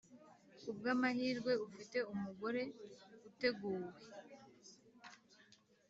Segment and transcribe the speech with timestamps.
[0.61, 2.61] kubwamahirwe ufite umugore
[3.29, 3.87] uteguwe